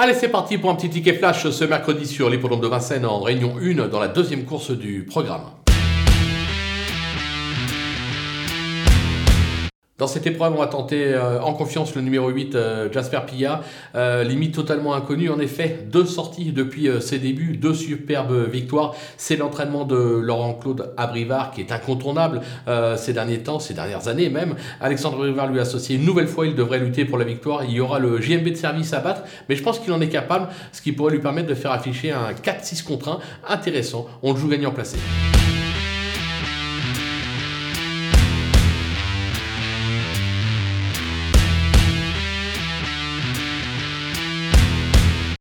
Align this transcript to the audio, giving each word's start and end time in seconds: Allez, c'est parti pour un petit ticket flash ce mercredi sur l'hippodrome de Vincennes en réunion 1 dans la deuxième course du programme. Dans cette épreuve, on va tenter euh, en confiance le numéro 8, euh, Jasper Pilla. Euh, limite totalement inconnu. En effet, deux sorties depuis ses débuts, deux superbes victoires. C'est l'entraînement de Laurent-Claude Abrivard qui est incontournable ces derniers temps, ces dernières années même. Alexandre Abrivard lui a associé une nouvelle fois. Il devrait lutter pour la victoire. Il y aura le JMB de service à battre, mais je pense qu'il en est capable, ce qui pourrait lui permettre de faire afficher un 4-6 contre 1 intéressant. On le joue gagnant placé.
Allez, 0.00 0.14
c'est 0.14 0.28
parti 0.28 0.58
pour 0.58 0.70
un 0.70 0.76
petit 0.76 0.90
ticket 0.90 1.14
flash 1.14 1.50
ce 1.50 1.64
mercredi 1.64 2.06
sur 2.06 2.30
l'hippodrome 2.30 2.60
de 2.60 2.68
Vincennes 2.68 3.04
en 3.04 3.18
réunion 3.20 3.56
1 3.60 3.88
dans 3.88 3.98
la 3.98 4.06
deuxième 4.06 4.44
course 4.44 4.70
du 4.70 5.02
programme. 5.02 5.42
Dans 9.98 10.06
cette 10.06 10.28
épreuve, 10.28 10.52
on 10.54 10.60
va 10.60 10.68
tenter 10.68 11.06
euh, 11.06 11.42
en 11.42 11.54
confiance 11.54 11.96
le 11.96 12.02
numéro 12.02 12.28
8, 12.28 12.54
euh, 12.54 12.92
Jasper 12.92 13.18
Pilla. 13.26 13.62
Euh, 13.96 14.22
limite 14.22 14.54
totalement 14.54 14.94
inconnu. 14.94 15.28
En 15.28 15.40
effet, 15.40 15.86
deux 15.90 16.06
sorties 16.06 16.52
depuis 16.52 16.88
ses 17.00 17.18
débuts, 17.18 17.56
deux 17.56 17.74
superbes 17.74 18.48
victoires. 18.48 18.94
C'est 19.16 19.34
l'entraînement 19.34 19.84
de 19.84 19.96
Laurent-Claude 19.96 20.94
Abrivard 20.96 21.50
qui 21.50 21.62
est 21.62 21.72
incontournable 21.72 22.42
ces 22.96 23.12
derniers 23.12 23.40
temps, 23.40 23.58
ces 23.58 23.74
dernières 23.74 24.08
années 24.08 24.28
même. 24.28 24.54
Alexandre 24.80 25.16
Abrivard 25.16 25.48
lui 25.48 25.58
a 25.58 25.62
associé 25.62 25.96
une 25.96 26.04
nouvelle 26.04 26.28
fois. 26.28 26.46
Il 26.46 26.54
devrait 26.54 26.78
lutter 26.78 27.04
pour 27.04 27.18
la 27.18 27.24
victoire. 27.24 27.64
Il 27.64 27.72
y 27.72 27.80
aura 27.80 27.98
le 27.98 28.20
JMB 28.20 28.50
de 28.50 28.54
service 28.54 28.92
à 28.92 29.00
battre, 29.00 29.22
mais 29.48 29.56
je 29.56 29.62
pense 29.62 29.80
qu'il 29.80 29.92
en 29.92 30.00
est 30.00 30.08
capable, 30.08 30.48
ce 30.72 30.80
qui 30.80 30.92
pourrait 30.92 31.12
lui 31.12 31.20
permettre 31.20 31.48
de 31.48 31.54
faire 31.54 31.72
afficher 31.72 32.12
un 32.12 32.32
4-6 32.32 32.84
contre 32.84 33.08
1 33.48 33.54
intéressant. 33.54 34.06
On 34.22 34.32
le 34.32 34.38
joue 34.38 34.48
gagnant 34.48 34.70
placé. 34.70 34.98